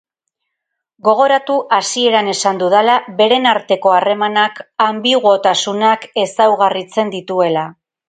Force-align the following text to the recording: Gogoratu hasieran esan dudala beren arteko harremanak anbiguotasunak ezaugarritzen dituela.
Gogoratu 1.07 1.57
hasieran 1.77 2.31
esan 2.33 2.63
dudala 2.63 2.97
beren 3.21 3.47
arteko 3.51 3.95
harremanak 3.99 4.61
anbiguotasunak 4.89 6.13
ezaugarritzen 6.27 7.17
dituela. 7.19 7.73